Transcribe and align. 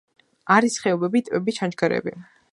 არის 0.55 0.77
ხეობები, 0.85 1.21
ტბები, 1.27 1.55
ჩანჩქერები. 1.59 2.15